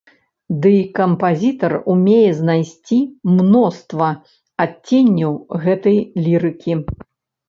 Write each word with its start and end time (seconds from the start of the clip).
Дый 0.61 0.77
кампазітар 0.99 1.73
умее 1.95 2.31
знайсці 2.39 2.97
мноства 3.33 4.07
адценняў 4.65 5.33
гэтай 5.67 5.97
лірыкі. 6.29 6.73